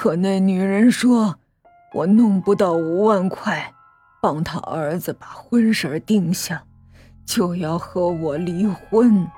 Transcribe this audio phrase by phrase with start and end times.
[0.00, 1.36] 可那女人说，
[1.92, 3.74] 我弄不到五万块，
[4.22, 6.62] 帮他儿子把婚事定下，
[7.26, 9.28] 就要和我离婚。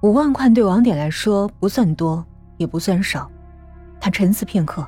[0.00, 2.24] 五万块对王典来说不算多，
[2.56, 3.28] 也不算少。
[4.00, 4.86] 他沉思片刻，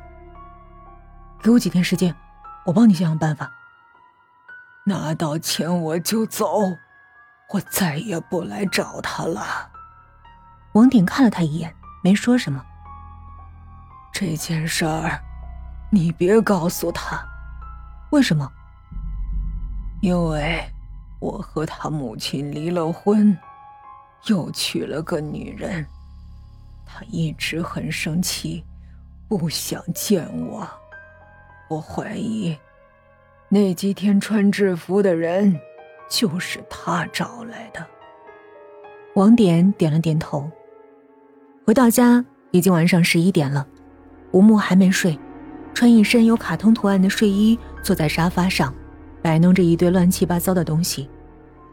[1.43, 2.15] 给我几天时间，
[2.65, 3.51] 我帮你想想办法。
[4.87, 6.61] 拿到钱我就走，
[7.51, 9.43] 我再也不来找他了。
[10.75, 11.75] 王典看了他一眼，
[12.05, 12.65] 没说什么。
[14.15, 15.21] 这件事儿，
[15.91, 17.21] 你别告诉他。
[18.13, 18.49] 为什么？
[20.01, 20.65] 因为
[21.19, 23.37] 我和他母亲离了婚，
[24.29, 25.85] 又娶了个女人，
[26.87, 28.65] 他一直很生气，
[29.29, 30.65] 不想见我。
[31.69, 32.57] 我怀疑。
[33.49, 35.59] 那几天穿制服的人，
[36.09, 37.85] 就是他找来的。
[39.17, 40.49] 王典点了点头。
[41.67, 43.67] 回到家，已经晚上十一点了。
[44.35, 45.17] 吴木还没睡，
[45.73, 48.75] 穿一身有卡通图案的睡衣，坐在沙发上，
[49.23, 51.09] 摆弄着一堆乱七八糟的东西：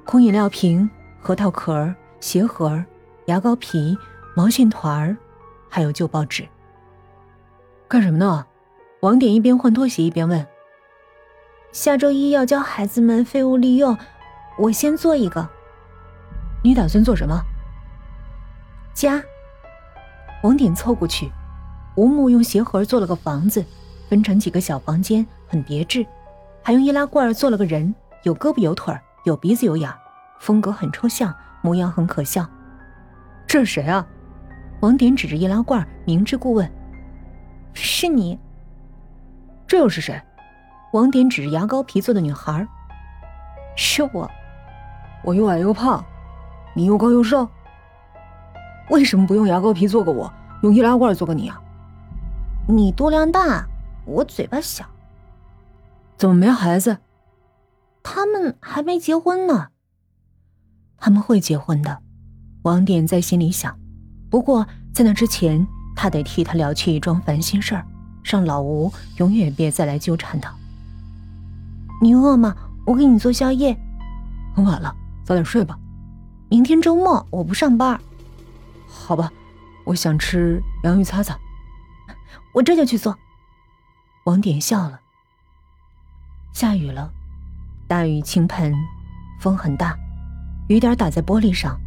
[0.05, 0.87] 空饮料瓶、
[1.19, 2.85] 核桃壳、鞋盒、
[3.25, 3.97] 牙膏皮、
[4.35, 5.17] 毛线团
[5.67, 6.47] 还有旧报纸。
[7.87, 8.45] 干什么呢？
[8.99, 10.45] 王典一边换拖鞋一边问。
[11.71, 13.97] 下周一要教孩子们废物利用，
[14.59, 15.49] 我先做一个。
[16.63, 17.41] 你打算做什么？
[18.93, 19.19] 家。
[20.43, 21.31] 王典凑过去，
[21.95, 23.63] 吴木用鞋盒做了个房子，
[24.09, 26.05] 分成几个小房间，很别致。
[26.63, 29.91] 还用易拉罐做了个人，有胳膊有腿有鼻子有眼，
[30.39, 32.47] 风格很抽象，模样很可笑。
[33.45, 34.07] 这是谁啊？
[34.79, 36.71] 王典指着易拉罐，明知故问
[37.73, 38.39] ：“是你？
[39.67, 40.19] 这又是谁？”
[40.93, 42.65] 王典指着牙膏皮做的女孩
[43.75, 44.29] ：“是我，
[45.23, 46.03] 我又矮又胖，
[46.73, 47.47] 你又高又瘦。
[48.89, 50.31] 为什么不用牙膏皮做个我，
[50.63, 51.61] 用易拉罐做个你啊？
[52.71, 53.67] 你肚量大，
[54.05, 54.85] 我嘴巴小。
[56.17, 56.99] 怎么没孩子？
[58.01, 59.67] 他们还没结婚呢。
[60.97, 61.99] 他们会结婚的。”
[62.63, 63.77] 王典在心里想。
[64.29, 65.67] 不过在那之前，
[65.97, 67.85] 他得替他了却一桩烦心事儿，
[68.23, 70.53] 让老吴永远别再来纠缠他。
[72.01, 72.55] 你饿吗？
[72.85, 73.77] 我给你做宵夜。
[74.55, 74.95] 很晚了，
[75.25, 75.77] 早点睡吧。
[76.49, 77.99] 明天周末我不上班。
[78.87, 79.29] 好吧，
[79.83, 81.37] 我想吃洋芋擦擦。
[82.53, 83.17] 我这就去做。
[84.25, 84.99] 王典笑了。
[86.53, 87.11] 下雨了，
[87.87, 88.73] 大雨倾盆，
[89.39, 89.97] 风很大，
[90.67, 91.79] 雨点打在玻璃上，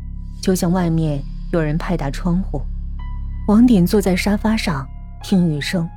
[0.43, 1.23] 就像外面
[1.53, 2.63] 有人拍打窗户。
[3.47, 4.89] 王典坐在沙发上
[5.23, 5.89] 听雨声，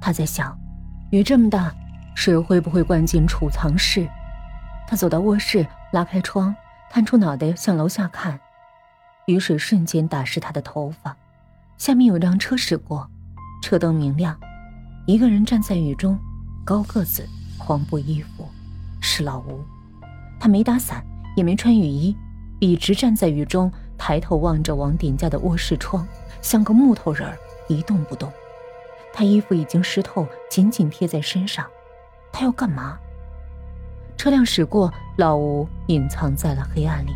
[0.00, 0.58] 他在想，
[1.10, 1.74] 雨这么大。
[2.16, 4.06] 水会不会灌进储藏室？
[4.86, 6.54] 他走到卧室，拉开窗，
[6.90, 8.38] 探出脑袋向楼下看。
[9.26, 11.16] 雨水瞬间打湿他的头发。
[11.78, 13.08] 下面有辆车驶过，
[13.60, 14.36] 车灯明亮，
[15.06, 16.18] 一个人站在雨中，
[16.64, 17.26] 高个子，
[17.58, 18.48] 黄布衣服，
[19.00, 19.62] 是老吴。
[20.38, 21.04] 他没打伞，
[21.36, 22.16] 也没穿雨衣，
[22.58, 26.06] 笔直站在雨中，抬头望着王鼎家的卧室窗，
[26.40, 27.36] 像个木头人儿，
[27.68, 28.32] 一动不动。
[29.12, 31.66] 他衣服已经湿透，紧紧贴在身上。
[32.32, 32.96] 他要干嘛？
[34.16, 37.12] 车辆驶过，老吴隐藏在了黑暗里。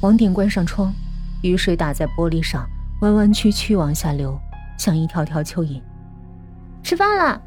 [0.00, 0.92] 王鼎关上窗，
[1.42, 2.68] 雨水打在玻璃上，
[3.02, 4.36] 弯弯曲曲往下流，
[4.76, 5.80] 像一条条蚯蚓。
[6.82, 7.40] 吃饭了。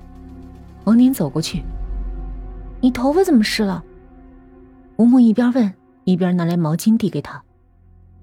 [0.86, 1.64] 王宁走过去。
[2.82, 3.84] 你头发怎么湿了？
[4.98, 7.42] 吴木一边问，一边拿来毛巾递给他。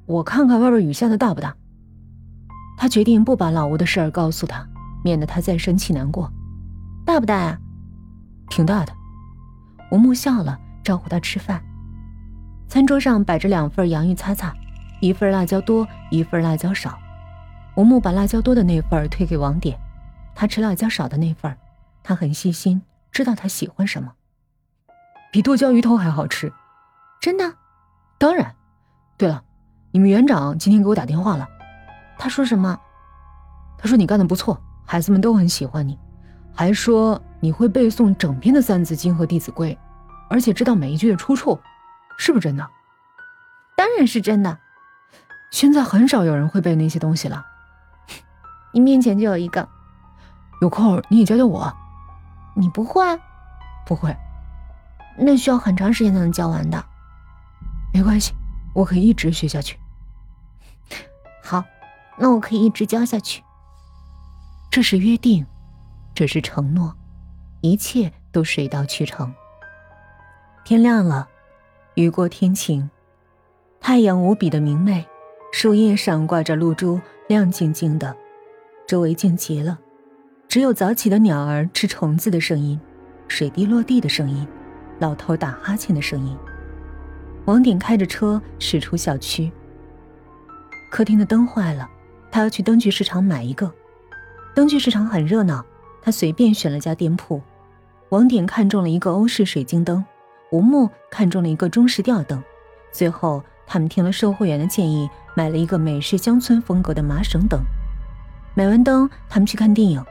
[0.06, 1.54] 我看看外边雨下的大不大。
[2.78, 4.66] 他决定不把老吴的事儿告诉他，
[5.04, 6.30] 免得他再生气难过。
[7.04, 7.58] 大不大呀？
[8.48, 8.92] 挺大的，
[9.90, 11.62] 吴木笑了，招呼他吃饭。
[12.68, 14.54] 餐桌上摆着两份洋芋擦擦，
[15.00, 16.98] 一份辣椒多，一份辣椒少。
[17.74, 19.78] 吴木把辣椒多的那份推给王典，
[20.34, 21.56] 他吃辣椒少的那份。
[22.02, 24.12] 他很细心，知道他喜欢什么，
[25.30, 26.52] 比剁椒鱼头还好吃。
[27.20, 27.54] 真的？
[28.18, 28.54] 当然。
[29.16, 29.42] 对了，
[29.92, 31.48] 你们园长今天给我打电话了，
[32.18, 32.78] 他说什么？
[33.78, 35.98] 他说你干的不错，孩子们都很喜欢你，
[36.54, 37.20] 还说。
[37.44, 39.74] 你会背诵整篇的《三字经》和《弟子规》，
[40.30, 41.58] 而且知道每一句的出处，
[42.16, 42.70] 是不是真的？
[43.76, 44.58] 当然是真的。
[45.50, 47.44] 现在很少有人会背那些东西了。
[48.72, 49.68] 你面前就有一个，
[50.60, 51.72] 有空你也教教我。
[52.54, 53.02] 你不会？
[53.86, 54.14] 不会。
[55.16, 56.84] 那需要很长时间才能教完的。
[57.92, 58.34] 没关系，
[58.74, 59.78] 我可以一直学下去。
[61.42, 61.62] 好，
[62.16, 63.42] 那我可以一直教下去。
[64.70, 65.46] 这是约定，
[66.14, 66.96] 这是承诺。
[67.60, 69.32] 一切都水到渠成。
[70.64, 71.28] 天亮了，
[71.94, 72.90] 雨过天晴，
[73.80, 75.06] 太阳无比的明媚，
[75.52, 78.16] 树叶上挂着露珠，亮晶晶的，
[78.92, 79.78] 周围静极了，
[80.46, 82.78] 只有早起的鸟儿吃虫子的声音，
[83.26, 84.46] 水滴落地的声音，
[84.98, 86.36] 老头打哈欠的声音。
[87.46, 89.50] 王鼎开着车驶出小区。
[90.90, 91.88] 客厅的灯坏了，
[92.30, 93.72] 他要去灯具市场买一个。
[94.54, 95.64] 灯具市场很热闹，
[96.02, 97.40] 他随便选了家店铺。
[98.10, 100.04] 王鼎看中了一个欧式水晶灯，
[100.50, 102.44] 吴木看中了一个中式吊灯。
[102.92, 107.58] 最后，他们听了售货员的建议，买了一个美式乡村风格的麻绳灯。
[108.54, 110.04] 买完灯，他们去看电影。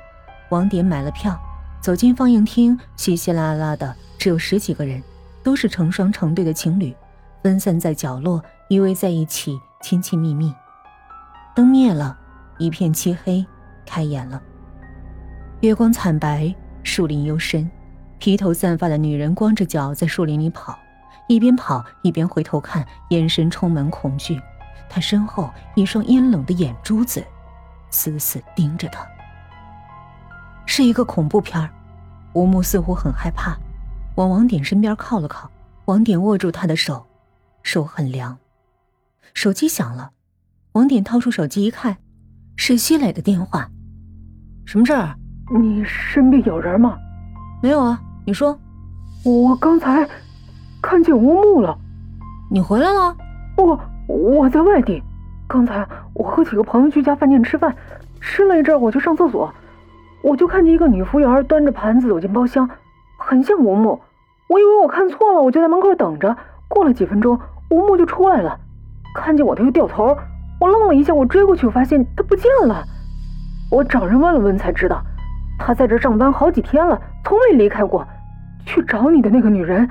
[0.49, 1.39] 王典买了票，
[1.79, 5.01] 走进放映厅，稀稀拉拉的，只有十几个人，
[5.43, 6.95] 都是成双成对的情侣，
[7.43, 10.53] 分散在角落，依偎在一起，亲亲密密。
[11.55, 12.17] 灯灭了，
[12.57, 13.45] 一片漆黑，
[13.85, 14.41] 开演了。
[15.59, 17.69] 月光惨白，树林幽深，
[18.17, 20.77] 披头散发的女人光着脚在树林里跑，
[21.27, 24.41] 一边跑一边回头看，眼神充满恐惧。
[24.89, 27.23] 她身后一双阴冷的眼珠子，
[27.91, 29.05] 死死盯着他。
[30.65, 31.69] 是一个恐怖片儿。
[32.33, 33.57] 吴木似乎很害怕，
[34.15, 35.51] 往王典身边靠了靠。
[35.85, 37.05] 王典握住他的手，
[37.61, 38.37] 手很凉。
[39.33, 40.11] 手机响了。
[40.71, 41.97] 王典掏出手机一看，
[42.55, 43.69] 是西磊的电话。
[44.65, 45.13] 什么事儿？
[45.59, 46.97] 你身边有人吗？
[47.61, 48.57] 没有啊，你说。
[49.25, 50.07] 我刚才
[50.81, 51.77] 看见吴木了。
[52.49, 53.13] 你回来了？
[53.57, 53.77] 不，
[54.07, 55.03] 我在外地。
[55.51, 57.75] 刚才我和几个朋友去家饭店吃饭，
[58.21, 59.53] 吃了一阵我就上厕所，
[60.23, 62.69] 我就看见一个女服务员端着盘子走进包厢，
[63.17, 63.99] 很像吴木。
[64.47, 66.37] 我以为我看错了，我就在门口等着。
[66.69, 67.37] 过了几分钟，
[67.69, 68.57] 吴木就出来了，
[69.13, 70.17] 看见我他又掉头。
[70.61, 72.81] 我愣了一下，我追过去，我发现他不见了。
[73.69, 75.03] 我找人问了问，才知道
[75.59, 78.07] 他在这上班好几天了，从未离开过。
[78.65, 79.89] 去找你的那个女人，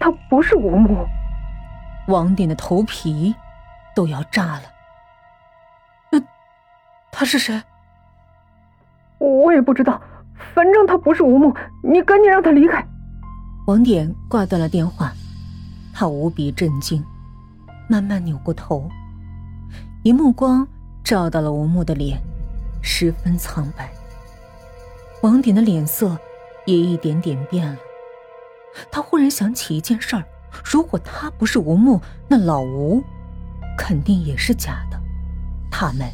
[0.00, 1.06] 她不是吴木。
[2.08, 3.32] 王典的头皮
[3.94, 4.62] 都要炸了。
[6.10, 6.20] 那
[7.12, 7.62] 他是谁？
[9.18, 10.00] 我也不知道，
[10.54, 11.54] 反正他不是吴木。
[11.82, 12.84] 你赶紧让他离开。
[13.66, 15.12] 王典挂断了电话，
[15.94, 17.02] 他无比震惊，
[17.88, 18.88] 慢慢扭过头。
[20.02, 20.66] 一目光
[21.02, 22.20] 照到了吴木的脸，
[22.82, 23.90] 十分苍白。
[25.22, 26.18] 王典的脸色
[26.66, 27.78] 也一点点变了。
[28.90, 30.24] 他忽然想起一件事儿：
[30.62, 33.02] 如果他不是吴木，那老吴
[33.76, 35.00] 肯定也是假的。
[35.70, 36.08] 他们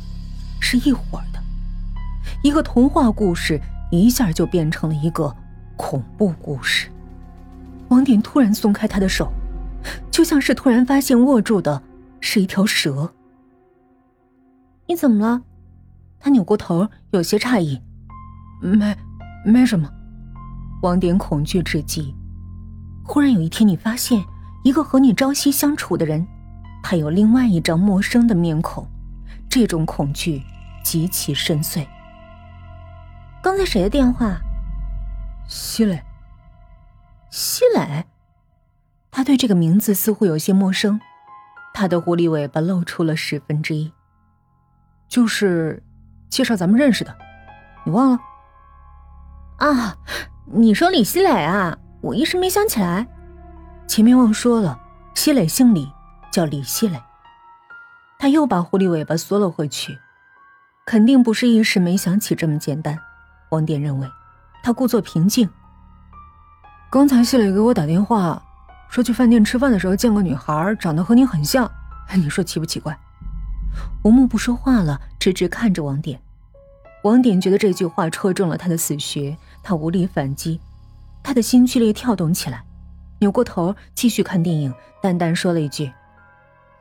[0.61, 1.41] 是一伙的。
[2.43, 3.61] 一个童话故事
[3.91, 5.35] 一下就变成了一个
[5.77, 6.91] 恐怖故事。
[7.89, 9.33] 王典突然松开他的手，
[10.11, 11.83] 就像是突然发现握住的
[12.21, 13.13] 是一条蛇。
[14.87, 15.43] 你怎么了？
[16.19, 17.81] 他扭过头，有些诧异。
[18.61, 18.97] 没，
[19.45, 19.91] 没什么。
[20.83, 22.15] 王典恐惧至极。
[23.05, 24.23] 忽然有一天，你发现
[24.63, 26.27] 一个和你朝夕相处的人，
[26.83, 28.87] 他有另外一张陌生的面孔，
[29.49, 30.43] 这种恐惧
[30.83, 31.87] 极其深邃。
[33.43, 34.39] 刚才谁的电话？
[35.49, 36.03] 西磊。
[37.31, 38.05] 西磊。
[39.11, 41.01] 他对这个名字似乎有些陌生。
[41.73, 43.93] 他的狐狸尾巴露出了十分之一。
[45.09, 45.83] 就是
[46.29, 47.17] 介绍咱们认识的，
[47.85, 48.19] 你忘了？
[49.59, 49.97] 啊，
[50.47, 53.07] 你说李西磊啊，我一时没想起来。
[53.89, 54.81] 前面忘说了，
[55.15, 55.93] 西磊姓李，
[56.31, 57.01] 叫李希磊。
[58.19, 59.99] 他又把狐狸尾巴缩了回去，
[60.85, 62.99] 肯定不是一时没想起这么简单。
[63.51, 64.09] 王典认为，
[64.63, 65.49] 他故作平静。
[66.91, 68.43] 刚才希磊给我打电话，
[68.89, 71.71] 说去饭店吃饭的时候见个女孩，长得和你很像，
[72.15, 72.99] 你说奇不奇怪？
[74.03, 76.21] 吴木不说话了，直直看着王典。
[77.05, 80.61] 王典觉得这句话戳中了他的死穴，他无力反击，
[81.23, 82.65] 他的心剧烈跳动起来，
[83.21, 85.93] 扭过头继续看电影，淡淡说了一句：“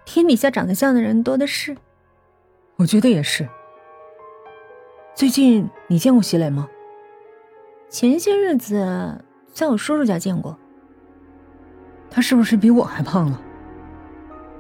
[0.10, 1.78] 天底下长得像的人多的是。”
[2.78, 3.48] 我觉得也是。
[5.14, 6.68] 最近你见过席磊吗？
[7.90, 9.24] 前些日子
[9.54, 10.58] 在我叔叔家见过。
[12.10, 13.40] 他是不是比我还胖了？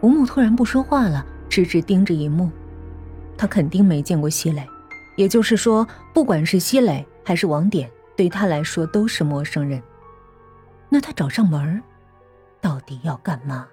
[0.02, 1.26] 吴木突然不说话了。
[1.50, 2.52] 直直盯着一幕，
[3.36, 4.64] 他肯定没见过西磊，
[5.16, 9.82] 也就是说，不管是西磊还是王典，对他来说都是陌生人。
[10.90, 11.82] 那他找上门
[12.62, 13.68] 到底要干嘛？